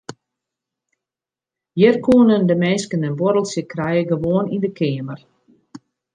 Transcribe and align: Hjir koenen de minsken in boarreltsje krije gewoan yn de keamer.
Hjir 1.77 1.97
koenen 2.05 2.43
de 2.49 2.55
minsken 2.63 3.05
in 3.07 3.17
boarreltsje 3.19 3.63
krije 3.71 4.03
gewoan 4.11 4.51
yn 4.55 4.63
de 4.65 4.69
keamer. 4.77 5.19